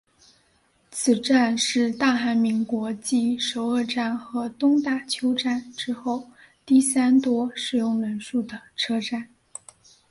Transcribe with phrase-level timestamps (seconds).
[0.89, 6.27] 此站是大韩民国继首尔站和东大邱站之后
[6.65, 9.27] 第三多使用人数的车站。